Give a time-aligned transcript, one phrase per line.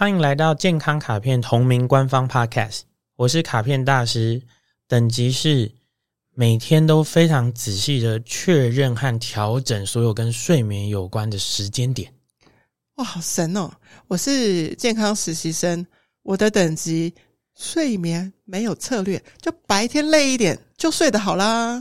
[0.00, 2.80] 欢迎来到健康卡片同名官方 Podcast，
[3.16, 4.40] 我是卡片大师，
[4.88, 5.70] 等级是
[6.34, 12.10] 每天都非常仔细的确认和调整所有跟睡眠有关的时间点。
[12.94, 13.70] 哇，好神哦！
[14.08, 15.86] 我是健康实习生，
[16.22, 17.12] 我的等级
[17.60, 21.78] 睡眠没有策略，就白天累一点就睡得好啦。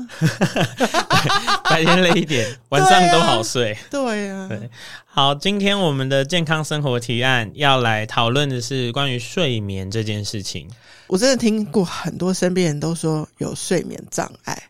[1.64, 3.78] 白天累一点， 晚上都好睡。
[3.90, 4.70] 对呀、啊，对。
[5.06, 10.70] 好，今天我们的健康生活提案要来讨论的是关于睡眠这件事情。
[11.08, 14.62] 我真的听过很多身边人都说有睡眠障碍。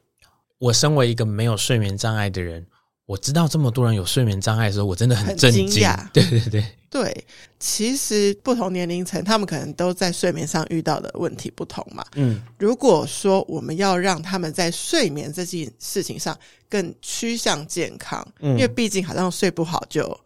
[0.60, 2.64] 我身为一个没有睡眠障碍的人。
[3.08, 5.66] 我知道这么多人有睡眠障碍的时候，我真的很震惊。
[6.14, 7.26] 对对对对，
[7.60, 12.04] 其实不同年龄层，他们可能都在睡眠上遇到的问题不同嘛。
[12.16, 16.36] 嗯，如果说我们要让他们在睡眠这件事情上
[16.68, 20.20] 更趋向健康，嗯，因为毕竟好像睡不好就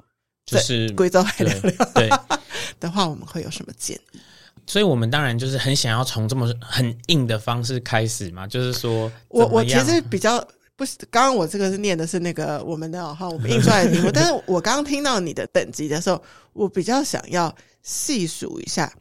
[0.46, 2.10] 就是贵州海聊聊对
[2.80, 4.20] 的话，我们会有什么建议？
[4.66, 10.46] 所以我们当然就是很想要从这么很硬的方式开始嘛，就是说，我我其实比较。
[10.84, 14.12] 不是，刚刚我这个是念的是那个我们的哈，我们印出来的题目。
[14.12, 18.92] 但是我刚刚听到你的等级的时候，我比较想要细数一下，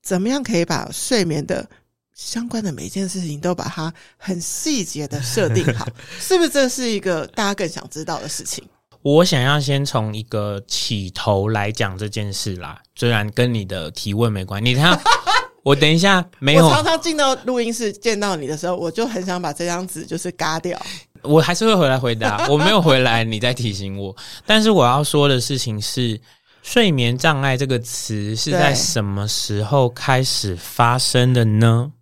[0.00, 1.68] 怎么样可以把睡眠的
[2.14, 5.84] 相关的每一件事情都把它很细节的设定好，
[6.20, 6.50] 是不是？
[6.50, 8.64] 这是一个大家更想知道的事情。
[9.02, 14.70] 我想要先从一个起头来讲这件事啦，虽然跟你的提问没关系。
[14.70, 14.96] 你看。
[15.64, 16.66] 我等一下没有。
[16.66, 20.76] 我常常进到录音室见到你的时候，我就很想把这张纸就是嘎掉。
[21.22, 24.14] 我还是会回来回答， 我没有回来，你再提醒我。
[24.44, 26.20] 但是我要说的事情是，
[26.62, 31.92] 睡眠障碍这个词是在什么时候开始发生的呢？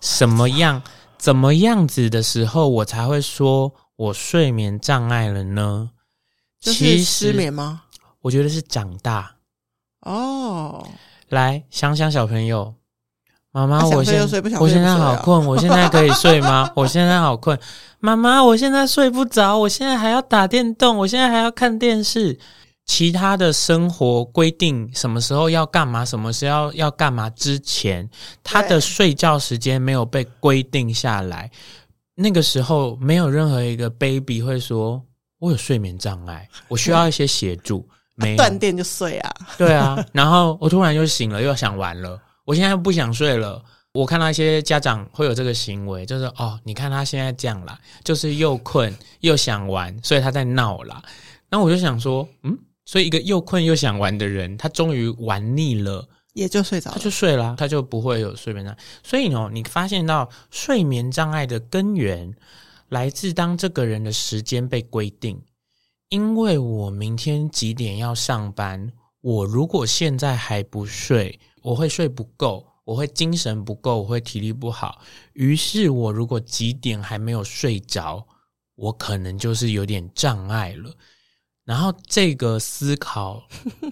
[0.00, 0.82] 什么样、
[1.16, 5.90] 怎么样子的时候，我才会说我睡眠障碍了呢？
[6.60, 7.82] 其实失眠吗？
[8.22, 9.36] 我觉得是长大。
[10.00, 10.86] 哦，
[11.28, 12.74] 来想想小朋友。
[13.52, 16.70] 妈妈，我现在我现在好困，我现在可以睡吗？
[16.74, 17.58] 我现在好困，
[18.00, 22.38] 妈妈，我现在睡不着，我现在还要打电动，我现在还要看电视。
[22.84, 28.08] 其他的生活规定什么时候要干嘛，什么时候要干嘛之前，
[28.42, 31.48] 他的睡觉时间没有被规定下来，
[32.16, 35.00] 那个时候没有任何一个 baby 会说
[35.38, 37.88] 我有睡眠障碍，我需要一些协助。
[38.16, 39.32] 没 断电就睡啊？
[39.56, 42.20] 对啊，然后我突然就醒了，又想玩了。
[42.44, 43.64] 我现在不想睡了。
[43.94, 51.02] 我看到一些家长会有这个行为，就是哦，你看他现在这样啦，就是又困又想玩，所以他在闹啦。
[51.50, 58.78] 那我就想说，嗯，所以一个又困又想玩的人，他终于玩腻了，也就睡着了，他就睡了，他就不会有睡眠障碍。
[59.02, 62.34] 所以呢，你发现到睡眠障碍的根源
[62.88, 65.38] 来自当这个人的时间被规定，
[66.08, 71.38] 因为我明天几点要上班，我如果现在还不睡。
[71.62, 75.00] 我会睡不够，我会精神不够，我会体力不好。
[75.34, 78.26] 于是，我如果几点还没有睡着，
[78.74, 80.92] 我可能就是有点障碍了。
[81.64, 83.40] 然后，这个思考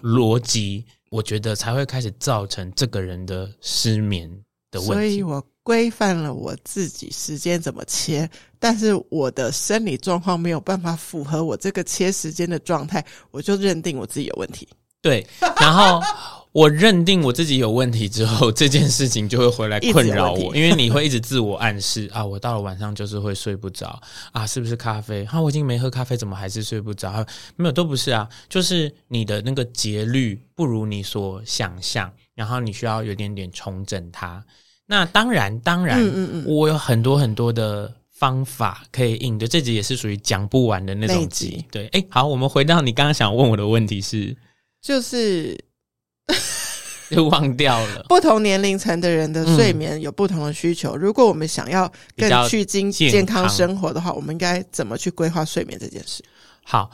[0.03, 4.29] 逻辑， 我觉得才会开始造成这个人的失眠
[4.73, 4.95] 的问题。
[4.95, 8.29] 所以我规范了我自己时间怎么切，
[8.59, 14.69] 但是我的生理状况没有办法符合我这个切时间的状态，我就认定我自己有问题。
[15.03, 15.27] 对，
[15.61, 16.01] 然后。
[16.53, 24.03] 我认定我自己有问题之后，这件事情就会回来困扰我，因为你会一直自我暗示啊，我到了晚上就是会睡不着
[24.33, 25.25] 啊，是不是咖啡？
[25.27, 27.09] 哈、啊，我已经没喝咖啡，怎么还是睡不着？
[27.09, 27.25] 啊，
[27.55, 34.45] 没有，都不是啊，就是你的那个节律不如你所想象，然后你需要有点点重整它。
[34.87, 41.65] 那当然，当然，嗯嗯嗯，我有很多很多的方法可以应对，这集也是属于讲不完的那种集。
[41.71, 44.37] 对，哎，好，我们回到你刚刚想问我的问题是，
[44.81, 45.59] 就是。
[47.11, 48.05] 就忘掉了。
[48.09, 50.97] 不同年龄层的人的睡眠有不同的需求。
[50.97, 56.23] 嗯、如果我们想要更趋近健康生活的话，我们应该怎么去规划睡眠这件事？
[56.63, 56.89] 好，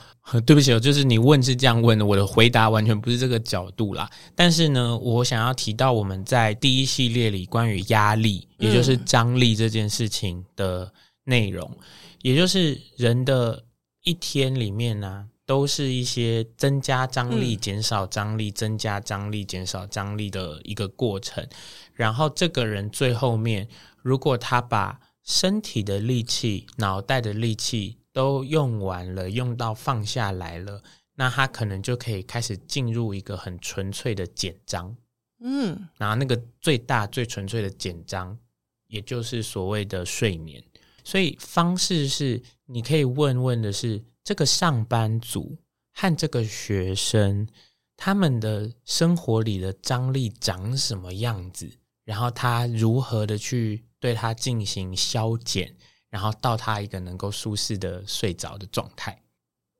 [0.46, 4.08] 对不起，就是你问是这样问的，我的回答完全不是这个角度啦。
[4.34, 10.90] 但是呢，我想要提到我们在第一系列里关于压力，也就是张力这件事情的
[11.24, 11.84] 内容，嗯、
[12.22, 13.62] 也就是人的
[14.02, 15.24] 一天里面呢、啊。
[15.46, 21.48] 都是一些增加张力、减少张力、增加张力、减少张力的一个过程。
[21.94, 23.68] 然后，这个人最后面，
[24.02, 30.82] 如果他把身体的力气、脑袋的力气都用完了，用到放下来了，
[31.14, 34.96] 那他可能就可以开始进入一个很纯粹的简章。
[35.38, 38.36] 嗯，然后那个最大、最纯粹的简章，
[38.88, 40.60] 也就是所谓的睡眠。
[41.04, 44.02] 所以，方式是你可以问问的是。
[44.26, 45.56] 这个上班族
[45.92, 47.46] 和这个学生，
[47.96, 51.70] 他们的生活里的张力长什么样子，
[52.04, 55.72] 然后他如何的去对他进行消减，
[56.10, 59.16] 然后到他一个能够舒适的睡着的状态。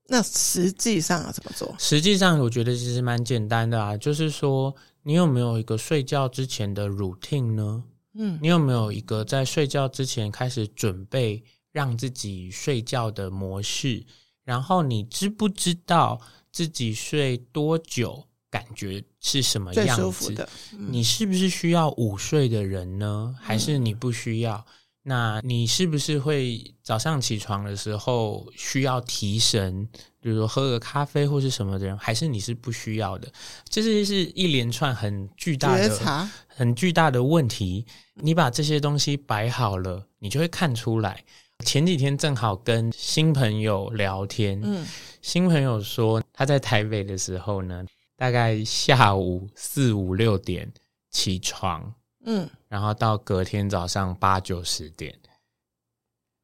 [0.06, 1.74] 那实际上要怎么做？
[1.76, 4.72] 实际上，我觉得其实蛮简单的啊，就是说，
[5.02, 7.82] 你有没有一个睡觉之前的 routine 呢？
[8.14, 14.06] 嗯，你有没有一个在睡觉之前开始准备让自己睡觉的模式？
[14.46, 16.18] 然后你知不知道
[16.50, 19.94] 自己睡多久感觉是什么样子？
[19.94, 20.48] 最舒服的。
[20.72, 23.36] 嗯，你是不是需要午睡的人呢？
[23.38, 24.56] 还是你不需要？
[24.56, 24.72] 嗯
[25.08, 29.88] 那你是不是会早上起床的时候需要提神，
[30.20, 33.32] 比如说喝个咖啡或是什么的人，还是你是不需要的？
[33.68, 37.86] 这些是一连串很巨大的、很巨大的问题。
[38.14, 41.22] 你把这些东西摆好了，你就会看出来。
[41.64, 44.86] 前几天正好跟新朋友聊天，嗯，
[45.22, 47.84] 新朋友说他在台北的时候呢，
[48.16, 50.70] 大概下午四五六点
[51.10, 51.92] 起床。
[52.24, 55.14] 嗯，然后到隔天早上八九十点，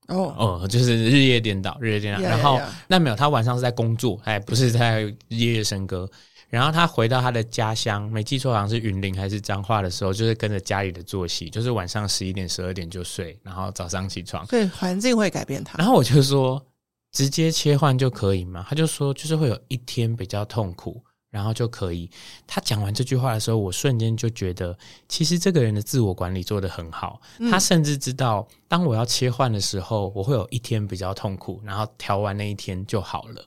[0.07, 0.33] 哦
[0.63, 2.21] 哦，就是日夜颠倒，日夜颠倒。
[2.21, 6.09] Yeah, 然后.那没有，他晚上是在工作，哎，不是在夜夜笙歌。
[6.53, 14.47] 然后他回到他的家乡，没记错好像是云林还是彰化的时候，就是跟着家里的作息，就是晚上十一点十二点就睡，然后早上起床。
[14.49, 15.79] 对，环境会改变他。
[15.79, 16.63] 然后我就说，
[17.11, 18.67] 直接切换就可以吗？
[18.69, 21.03] 他就说，就是会有一天比较痛苦。
[21.31, 22.11] 然后就可以。
[22.47, 24.77] 他讲完这句话的时候，我瞬间就觉得，
[25.09, 27.23] 其实这个人的自我管理做得很好。
[27.39, 27.51] 嗯。
[27.51, 33.43] 他甚至知道，当我要切换的时候，我会有一天比较痛苦，然后调完那一天就好了。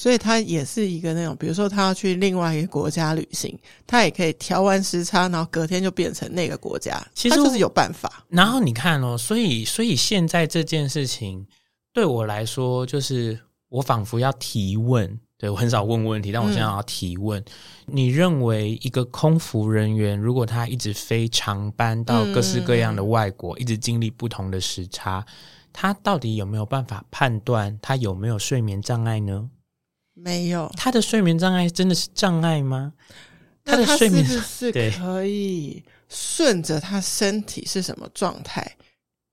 [0.00, 3.54] 所以他也是一个那种，比如说他要去另外一个国家旅行，
[3.86, 6.98] 他也可以调完时差，然后隔天就变成那个国家。
[7.12, 8.24] 其实他就是有办法。
[8.30, 11.46] 然后你看哦，所以所以现在这件事情
[11.92, 13.38] 对我来说，就是
[13.68, 15.20] 我仿佛要提问。
[15.36, 17.38] 对，我很少问问题，但我现在要提问。
[17.38, 17.44] 嗯。
[17.84, 25.22] 你认为一个空服人员，如果他一直飞长班到各式各样的外国，嗯，一直经历不同的时差，
[25.74, 29.50] 他到底有没有办法判断他有没有睡眠障碍呢？
[30.22, 30.70] 没有。
[30.76, 32.92] 他的睡眠障碍真的是障碍吗？
[33.64, 38.76] 他的睡眠是不是 可以顺着他身体是什么状态，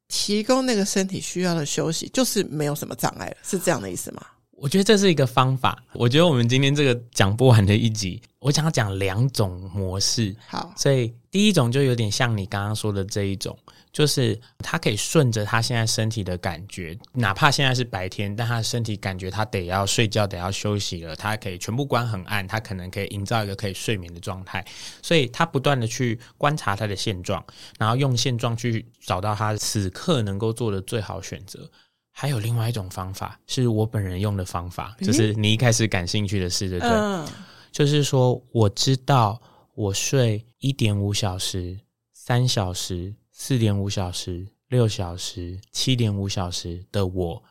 [0.08, 4.22] 提供那个身体需要的休息，就是没有什么障碍了，是这样的意思吗？
[4.52, 5.84] 我觉得这是一个方法。
[5.94, 10.36] 我觉得我们今天这个讲不完的一集，我想要讲两种模式。
[10.48, 13.56] 好，所以第一种就有点像你刚刚说的这一种，
[13.92, 24.64] 就是他可以顺着他现在身体的感觉，哪怕现在是白天，但他的身体感觉他得要睡觉，得要休息了，他可以全部关很暗，他可能可以营造一个可以睡眠的状态。
[25.02, 27.44] 所以他不断的去观察他的现状，
[27.80, 31.70] 然后用现状去找到他此刻能够做的最好选择。
[32.12, 36.94] 还有另外一种方法，是我本人用的方法，就是你一开始感兴趣的事，对不对？
[36.96, 37.28] 嗯，
[37.72, 39.40] 就是说，我知道
[39.76, 41.80] 我睡一点五小时、
[42.14, 47.44] 三小时、四点五小时、六小时、七点五小时的我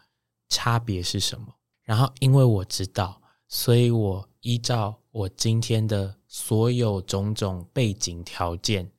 [0.48, 1.46] 差别是什么。
[1.84, 8.90] 然后，因为我知道，所以我依照我今天的所有种种背景条件，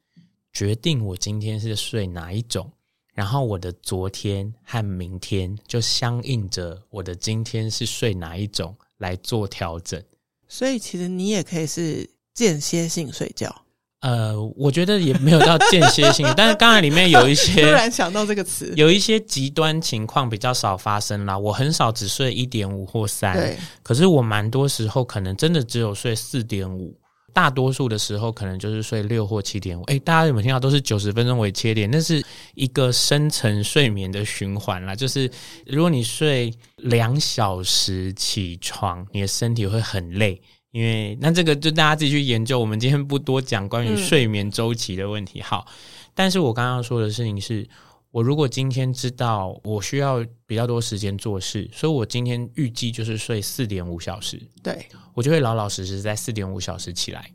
[0.53, 2.71] 决定我今天是睡哪一种。
[3.13, 10.01] 然后我的昨天和明天就相应着我的今天是睡哪一种来做调整，
[10.47, 13.65] 所以其实你也可以是间歇性睡觉。
[14.01, 21.37] 呃，我觉得也没有到间歇性， 但是刚才里面有一些 突然想到这个词，有一些极端情况比较少发生啦。
[21.37, 26.95] 我很少只睡一点五或三，对，可是我蛮多时候可能真的只有睡四点五。
[27.33, 29.83] 大多数的时候，可能就是睡六或七点五。
[29.83, 30.59] 诶，大家有没有听到？
[30.59, 32.23] 都是九十分钟为切点，那是
[32.55, 34.95] 一个深层睡眠的循环啦。
[34.95, 35.29] 就是
[35.67, 42.59] 如果你睡两小时起床，你的身体会很累，因为那这个就大家自己去研究。
[42.59, 45.41] 我们今天不多讲关于睡眠周期的问题。
[45.41, 45.65] 好，
[46.13, 47.67] 但是我刚刚说的事情是。
[48.09, 54.41] 我如果今天知道我需要比较多时间做事，所以我今天预计就是睡四点五小时。
[54.63, 57.29] 对，我就会老老实实在四点五小时起来。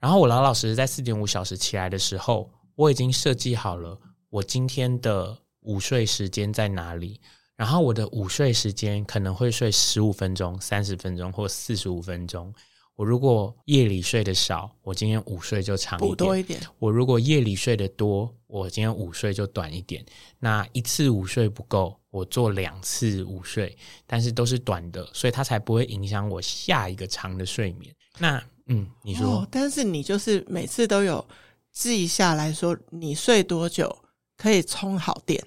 [0.00, 3.96] 然后我老老实实在四点五小时起来的时候，我已经设计好了
[4.30, 7.20] 我今天的午睡时间在哪里。
[7.54, 12.52] 然后我的午睡时间可能会睡十五分钟、三十分钟或四十五分钟。
[12.96, 16.60] 我如果夜里睡得少，我今天午睡就长一点；多一点。
[16.78, 20.04] 我如果夜里睡得多，我今天午睡就短一点。
[20.38, 27.92] 那一次午睡不够，我做两次午睡，但是都是短的，所以它才不会影响我下一个长的睡眠。
[28.18, 31.26] 那嗯，你说，哦，但是你就是每次都有
[31.72, 34.04] 记下来说你睡多久
[34.36, 35.44] 可以充好电？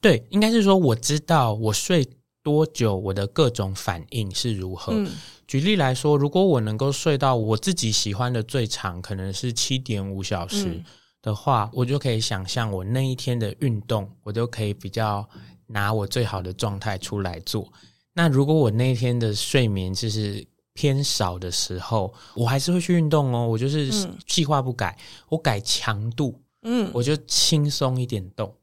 [0.00, 2.08] 对，应该是说我知道我睡
[2.48, 4.94] 多久，我的各种反应是如何。
[4.94, 5.06] 嗯
[5.46, 10.82] 举例来说，如果我能够睡到我自己喜欢的最长，可能是七点五小时
[11.22, 15.26] 的话，嗯、我就可以想象我那一天的运动，我就可以比较
[15.66, 17.70] 拿我最好的状态出来做。
[18.12, 23.46] 那如果我那一天的睡眠就是偏少的时候，我还是会去运动哦。
[23.46, 23.90] 我就是
[24.26, 24.98] 计划不改，
[25.30, 28.54] 我改强度，嗯，我就轻松一点动。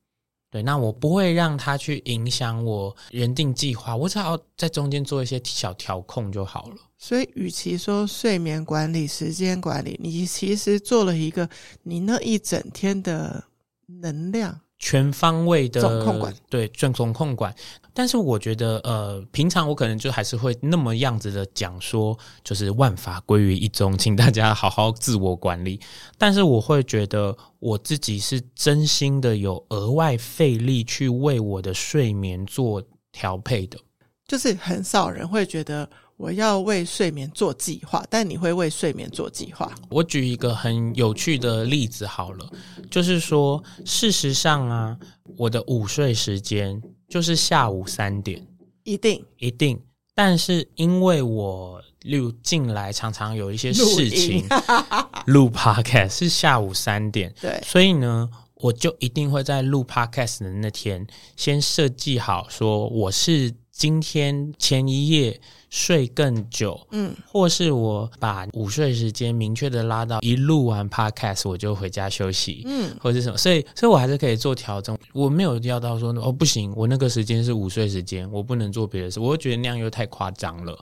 [0.56, 6.78] 对，那我不会让它去影响我原定计划，我只要在中间做一些小调控就好了。
[6.98, 11.50] 所以，与其说睡眠管理、时间管理，你其实做了一个
[11.84, 13.44] 你那一整天的
[13.86, 14.58] 能量。
[14.78, 17.54] 全方位的总控管，对，总总控管。
[17.94, 25.80] 但是我觉得，呃，平常我可能就还是会那么样子的讲说，就是万法归于一宗，请大家好好自我管理。
[26.18, 33.80] 但是我会觉得，我自己是真心的有额外费力去为我的睡眠做调配的。
[34.28, 35.90] 就是很少人会觉得。
[36.18, 39.74] 我要为睡眠做计划，但你会为睡眠做计划？
[39.90, 42.50] 我举一个很有趣的例子好了，
[42.90, 44.98] 就是说，事实上啊，
[45.38, 48.46] 我的午睡时间就是下午三点，
[48.84, 49.26] 一定。
[49.38, 49.80] 一定。
[50.18, 54.46] 但是因为我录进来常常有一些事情，
[55.28, 61.06] 录 podcast 是下午三点，对，所以呢，我就一定会在录 podcast 的那天
[61.36, 65.40] 先设计好，说我是今天前一夜。
[65.68, 74.98] 睡更久，嗯，或是我把午睡时间明确的拉到一录完 podcast 我就回家休息，嗯，或者是什么，所以，所以我还是可以做调整。
[75.12, 80.80] 我没有要到说哦，不行，我那个时间是午睡时间，我不能做别的事，我会觉得那样又太夸张了。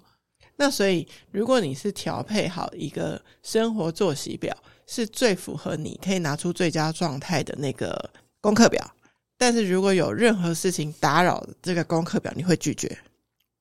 [0.57, 8.85] 那所以，如果你是调配好一个生活作息表，是最符合你可以拿出最佳状态的那个功课表，
[9.37, 12.97] 但是如果有任何事情打扰这个功课表，你会拒绝？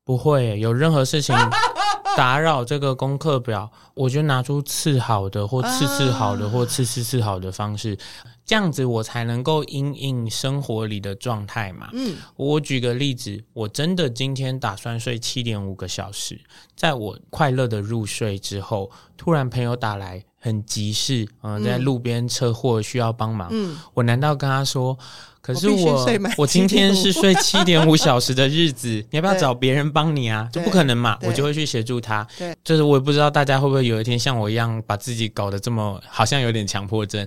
[0.04, 1.34] 不会有任何事情
[2.16, 7.96] 打扰这个功课表，我就拿出次好的或次次好的或次次次好的方式，
[8.44, 11.88] 这样子我才能够因应生活里的状态嘛。
[11.92, 16.38] 嗯，我举个例子，我真的今天打算睡七点五个小时，
[16.76, 24.98] 在我快乐的入睡之后，突然朋友打来很急事，嗯、呃，在路边车祸需要帮忙，嗯，我难道跟他说？
[25.40, 26.06] 可是我我，
[26.38, 30.48] 我今天是睡七点五小时的日子，你要不要找别人帮你啊？
[30.52, 32.26] 就不可能嘛，我就会去协助他。
[32.38, 37.26] 对，就是我也不知道大家会不会有一天像我一样把自己搞得这么好像有点强迫症。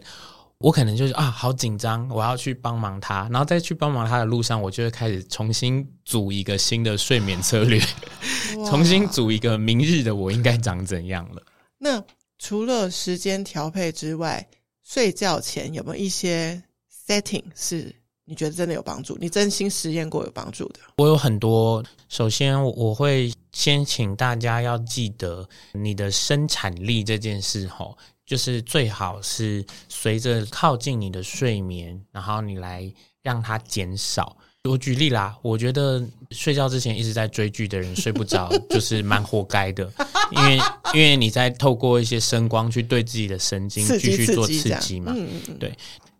[0.59, 7.81] 我可能就是啊，好紧张，我要去帮忙他，然后在去帮忙他的路上，我就会开始重新组一个新的睡眠策略，
[8.65, 11.41] 重新组一个明日的我应该长怎样了。
[11.77, 12.01] 那
[12.37, 14.47] 除了时间调配之外，
[14.83, 16.61] 睡觉前有没有一些
[17.07, 17.95] setting 是？
[18.27, 19.15] 你觉得真的有帮助？
[19.21, 20.79] 你真心实验过有帮助的？
[20.97, 21.83] 我有很多。
[22.09, 34.35] 首先，我会先请大家要记得，你的生产力这件事，吼，就是最好是随着靠近你的睡眠，然后你来让它减少。
[34.67, 39.89] 我举例啦，我觉得睡觉之前一直在追剧的人睡不着， 就是蛮活该的，
[40.31, 40.59] 因为
[40.93, 45.15] 因为你在透过一些声光去对自己的神经继续做刺激嘛，
[45.59, 45.73] 对。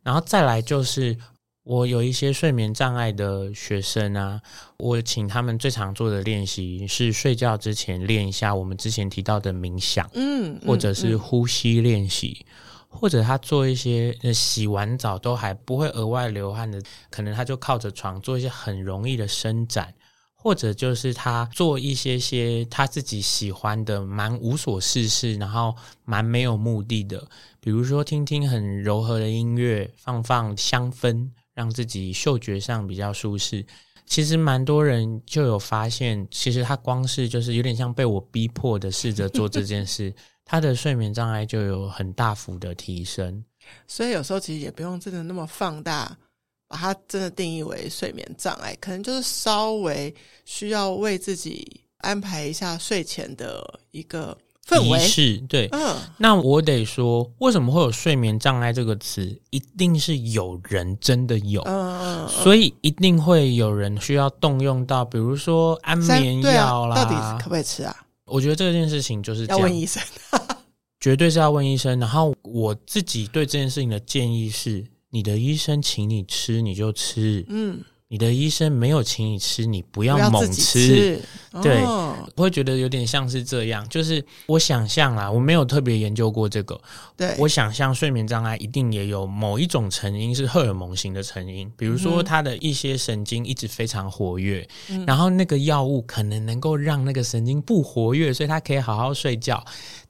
[0.04, 1.18] 然后再来就是。
[1.68, 4.40] 我有一些睡眠障碍的学生啊，
[4.78, 12.46] 我请他们最常做的练习是睡觉之前练一下我们之前提到的冥想，嗯，或者是呼吸练习，
[12.96, 19.94] 或者他做一些洗完澡都还不会额外流汗的，可能他就靠着床做一些很容易的伸展，
[20.36, 25.76] 或者就是他做一些些他自己喜欢的蛮无所事事，然后
[26.06, 27.28] 蛮没有目的的，
[27.60, 31.30] 比如说听听很柔和的音乐，放放香氛。
[31.56, 33.66] 让自己嗅觉上比较舒适，
[34.06, 40.14] 其实蛮多人就有发现，其实他光是就是有点像被我逼迫的试着做这件事，
[40.46, 43.44] 他的睡眠障碍就有很大幅的提升。
[43.88, 46.16] 所以有时候其实也不用真的那么放大，
[46.68, 50.14] 把它真的定义为睡眠障碍，可能就是稍微
[50.46, 54.38] 需要为自己安排一下睡前的一个。
[54.68, 54.98] 氛围。
[54.98, 59.24] 是对，嗯，那我得说，为什么会有睡眠障碍这个词？
[59.52, 67.96] 一定是有人真的有，嗯嗯，所以一定会有人需要动用到，比如说安眠药啦，啊，到底可不可以吃啊？
[68.26, 70.02] 我觉得这件事情就是要问医生，
[71.00, 72.00] 绝对是要问医生。
[72.00, 80.62] 然后我自己对这件事情的建议是，你的医生请你吃你就吃，嗯，你的医生没有请你吃，你不要猛吃。
[80.62, 81.22] 吃
[81.62, 83.88] 对，哦、我会觉得有点像是这样。
[83.90, 86.80] 就是我想象啦，我没有特别研究过这个。
[87.16, 99.64] 对，我想象睡眠障碍一定也有某一种成因是荷尔蒙型的成因，比如说他的一些神经一直非常活跃，嗯、然后那个药物可能能够让那个神经不活跃，所以他可以好好睡觉。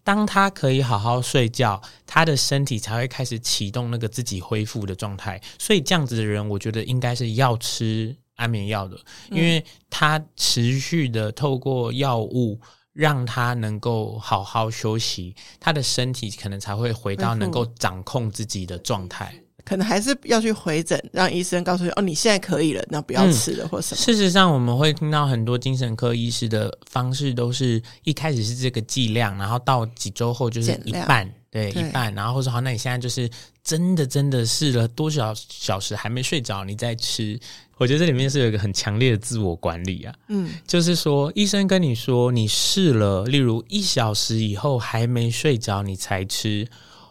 [0.03, 5.41] 当他可以好好睡觉，他的身体才会开始启动那个自己恢复的状态。
[5.57, 8.97] 所以这样子的人，我觉得应该是要吃安眠药的，
[9.29, 12.59] 因为他持续的透过药物
[12.93, 19.41] 让他能够好好休息，他的身体可能才会回到能够掌控自己的状态。
[19.65, 23.99] 可能还是要去回诊，让医生告诉你哦，你现在可以了，那不要吃了、嗯、或什么。
[23.99, 33.27] 事实上，我们会听到很多精神科医师的方式，都是一开始是这个剂量，然后到几周后就是一半，对，对一半，然后或者说好，那你现在就是
[33.63, 37.37] 真的真的试了多少小时还没睡着，你再吃。
[37.77, 46.65] 我觉得这里面是有一个很强烈的自我管理啊，嗯，就是说医生跟你说你试了，例如一小时以后还没睡着你才吃，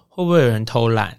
[0.08, 1.18] 会不会有人偷懒？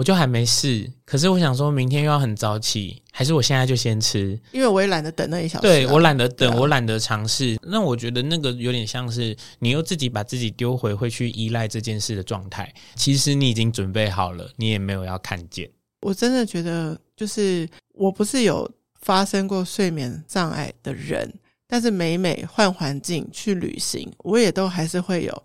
[0.00, 4.40] 我就还没试，可是我想说明天又要很早起，还是我现在就先吃？
[4.50, 5.70] 因为我也懒得等那一小时啊。
[5.70, 7.58] 对，我懒得等，我懒得尝试。
[7.62, 12.72] 那我觉得那个有点像是你又自己把自己丢回会去依赖这件事的状态。
[12.94, 15.70] 其实你已经准备好了，你也没有要看见。
[16.00, 18.66] 我真的觉得，就是我不是有
[19.02, 21.30] 发生过睡眠障碍的人，
[21.68, 25.42] 但是每每换环境去旅行，我也都还是会有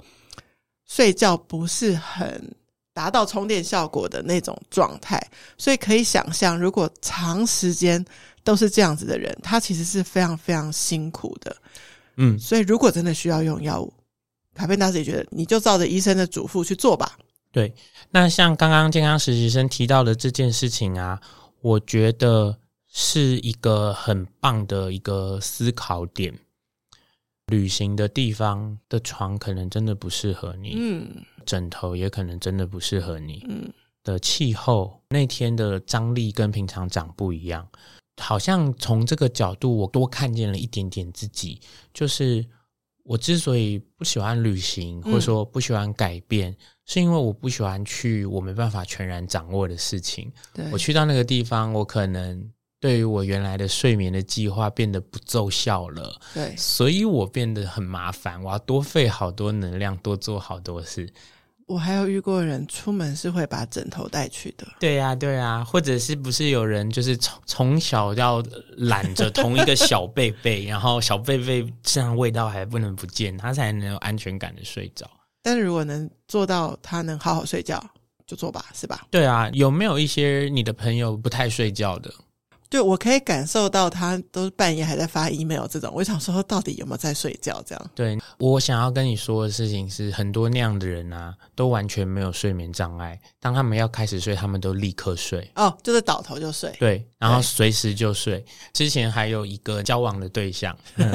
[0.88, 2.56] 睡觉不是很。
[2.96, 5.22] 达到充电效果的那种状态，
[5.58, 8.04] 所以可以想象，如果长时间
[8.42, 11.54] 都是这样子的人，他其实是非常非常辛苦的。
[12.16, 13.94] 嗯，所以如果真的需要用药物，
[14.54, 17.18] 卡片大师也觉得你就照着医生的嘱咐去做吧。
[17.52, 17.76] 对，
[18.10, 21.20] 那像刚刚健康实习生提到的这件事情啊，
[21.60, 26.34] 我觉得是一个很棒的一个思考点。
[27.48, 31.08] 旅行的地方的床可能真的不适合你，嗯，
[31.46, 33.72] 枕头也可能真的不适合你，嗯，
[34.04, 37.68] 的气候那天的张力跟平常长不一样，
[38.20, 41.62] 好像从这个角度我多看见了一点点自己，
[41.94, 42.44] 就是
[43.04, 50.32] 我之所以不喜欢旅行，或者说不喜欢改变，嗯，是因为我不喜欢去我没办法全然掌握的事情。
[50.52, 52.52] 对，我去到那个地方，我可能。
[52.80, 61.12] 对于我原来的睡眠的计划变得不奏效了，对，所以我变得很麻烦，我要多费好多能量，多做好多事。
[61.68, 68.44] 我还有遇过人出门是会把枕头带去的，对呀、啊，对呀、啊，或者是不是有人就是从从小要
[68.78, 75.10] 揽着同一个小被被， 然后小被被身上味道还不能不见，他才能有安全感的睡着。
[75.42, 77.84] 但是如果能做到他能好好睡觉，
[78.28, 79.08] 就做吧，是吧？
[79.10, 82.14] 对啊，有没有一些你的朋友不太睡觉的？
[82.76, 87.64] 对，我可以感受到他都半夜还在发 email 这种，我想说到底有没有在睡觉？
[87.66, 87.90] 这样。
[87.96, 93.18] 对，我想要跟你说的事情是，很多那样的人啊，都完全没有睡眠障碍。
[93.40, 95.50] 当他们要开始睡，他们都立刻睡。
[95.56, 96.76] 哦，就是倒头就睡。
[96.78, 98.46] 对，然后随时就睡。
[98.74, 101.10] 之前还有一个交往的对象，嗯、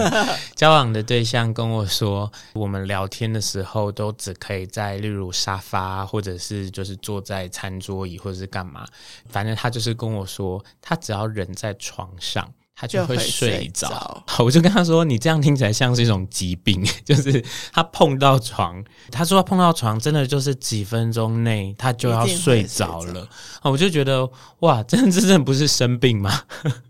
[0.56, 8.86] 交往的对象跟我说，我们聊天的时候都只可以在例如沙发，或者是就是坐在餐桌椅，或者是干嘛。
[9.28, 14.24] 反正他就是跟我说，他只要人在床上，他就会睡着。
[14.38, 23.28] 我就跟他说：“你这样听起来像是一种疾病， 就是他碰到床，他说他碰到床，真的就是几分钟内他就要睡着了。”
[23.62, 24.26] 我就觉得
[24.60, 26.42] 哇，真的真正不是生病吗？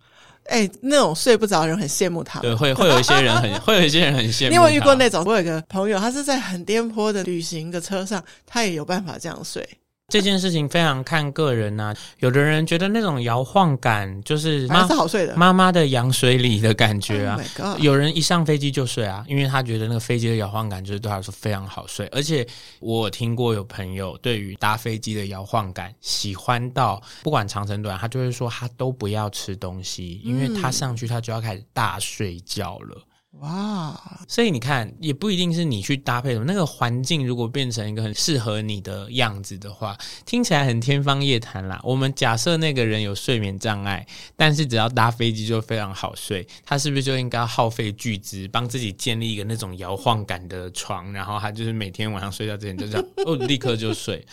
[0.47, 2.41] 哎、欸，那种睡不着的人很羡慕他。
[2.41, 4.49] 对，会会有一些人很 会有一些人很羡慕。
[4.49, 5.25] 你有没有遇过那种？
[5.25, 9.69] 我有个朋友，他是在很颠簸的旅行的车上，他也有办法这样睡。
[10.11, 17.41] 这件事情非常看个人呐、啊，有的人觉得那种摇晃感就是妈是好睡的，妈妈的羊水里的感觉啊。
[17.61, 22.07] Oh 有人一上飞机就睡啊，因为他觉得那个飞机的摇晃感就是对他来说非常好睡。
[22.09, 22.47] 而且
[22.81, 33.01] 我听过有朋友对于搭飞机的摇晃感喜欢到不管长程短，他就会说他都不要吃东西，因为他上去他就要开始大睡觉了。
[33.39, 41.81] 哇，所以你看，也不一定是你去搭配什么那个环境，如果变成一个很适合你的样子的话，听起来很天方夜谭啦。
[41.85, 44.05] 我们假设那个人有睡眠障碍，
[44.37, 54.27] 但是只要搭飞机就非常好睡，他是不是就应该耗费巨资帮自己建立一个那种摇晃感的床，然后他就是每天晚上睡觉之前就这样哦，立刻就睡，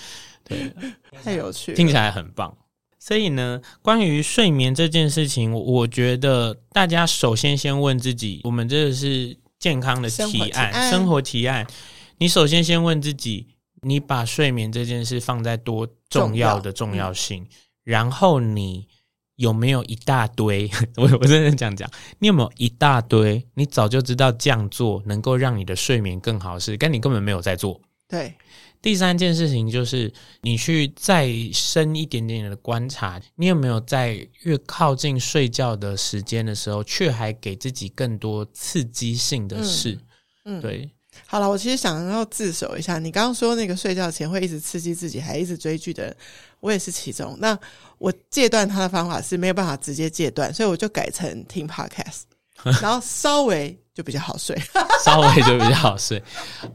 [0.43, 0.73] 对，
[1.23, 2.51] 太有趣，听起来很棒。
[2.99, 11.65] 所以呢，关于睡眠这件事情，我觉得大家首先先问自己，我们这个是健康的提案，生活提案。
[12.17, 13.47] 你首先先问自己，
[13.81, 17.47] 你把睡眠这件事放在多重要的重要性？
[17.83, 18.87] 然后你
[19.35, 20.69] 有没有一大堆？
[20.97, 23.45] 我我真的这样讲，你有没有一大堆？
[23.53, 27.79] 你早就知道这样做能够让你的睡眠更好，是，但你根本没有在做。
[28.09, 28.33] 对。
[28.81, 30.11] 第三件事情就是，
[30.41, 39.97] 你去再深一点点的观察，你有没有在越靠近睡觉的时间的时候，却还给自己更多刺激性的事？
[40.45, 40.89] 嗯，嗯对。
[41.25, 46.15] 好了，我其实想要自首一下，你刚刚说那个睡觉前会一直刺激自己，还一直追剧的人，
[46.59, 47.35] 我也是其中。
[47.39, 47.57] 那
[47.97, 52.21] 我戒断他的方法是没有办法直接戒断，所以我就改成听 podcast，
[52.81, 53.77] 然后稍微。
[53.97, 54.55] 就比较好睡，
[55.03, 56.21] 稍微就比较好睡。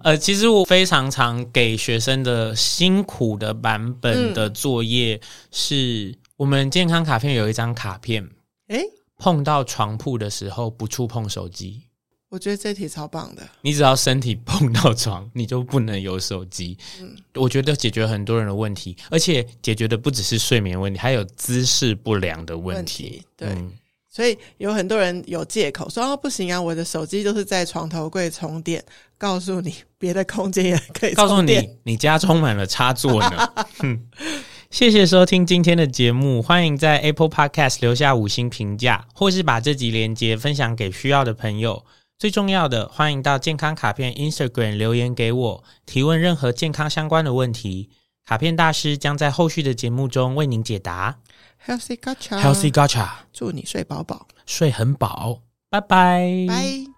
[0.03, 5.21] 呃，其实我非常常给学生的辛苦的版本的作业
[5.53, 8.29] 是，嗯、我们健康卡片有一张卡片，
[8.67, 8.83] 诶，
[9.19, 11.81] 碰到床铺的时候不触碰手机。
[12.29, 13.49] 我觉得这题超棒的。
[13.61, 16.77] 你只要身体碰到床，你就不能有手机。
[17.01, 23.05] 嗯，我觉得解决很多人的问题，而且解决的不只是睡眠问题，还有姿势不良的问题。
[23.05, 23.49] 问题对。
[23.51, 23.73] 嗯
[24.15, 28.85] 所以有很多人有借口说：“哦，不行啊，我的手机都是在床头柜充电。”
[29.17, 31.17] 告诉你，别的空间也可以充电。
[31.17, 33.53] 告诉你，你家充满了插座呢。
[33.83, 34.07] 嗯，
[34.69, 41.87] 谢谢收听今天的节目，欢迎在 Apple Podcast 留下五星评价，或是把这集连接分享给需要的朋友。
[42.19, 47.89] 最重要的，欢迎到健康卡片 Instagram 留言给我，提问任何健康相关的问题，
[48.27, 51.21] 卡片大师将在后续的节目中为您解答。
[51.67, 56.92] Healthy Gacha，Healthy Gacha，祝你睡饱饱，睡很饱，拜拜，拜。